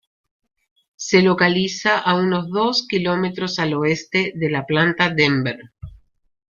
[0.95, 5.59] Se localiza a unos dos kilómetros al oeste de la Planta Denver.